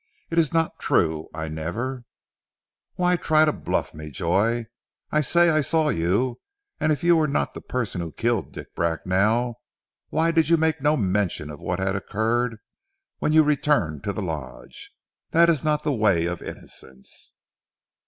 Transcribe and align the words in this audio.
It 0.31 0.39
is 0.39 0.51
not 0.51 0.79
true. 0.79 1.29
I 1.31 1.47
never" 1.47 2.05
"Why 2.95 3.15
try 3.17 3.45
to 3.45 3.51
bluff 3.53 3.93
me, 3.93 4.09
Joy? 4.09 4.65
I 5.11 5.21
say 5.21 5.51
I 5.51 5.61
saw 5.61 5.89
you 5.89 6.41
and 6.79 6.91
if 6.91 7.03
you 7.03 7.15
were 7.15 7.27
not 7.27 7.53
the 7.53 7.61
person 7.61 8.01
who 8.01 8.11
killed 8.11 8.51
Dick 8.51 8.73
Bracknell, 8.73 9.61
why 10.09 10.31
did 10.31 10.49
you 10.49 10.57
make 10.57 10.81
no 10.81 10.97
mention 10.97 11.51
of 11.51 11.59
what 11.59 11.77
had 11.77 11.95
occurred 11.95 12.57
when 13.19 13.31
you 13.31 13.43
returned 13.43 14.03
to 14.05 14.11
the 14.11 14.23
Lodge? 14.23 14.91
That 15.29 15.49
is 15.51 15.63
not 15.63 15.83
the 15.83 15.93
way 15.93 16.25
of 16.25 16.41
innocence." 16.41 17.35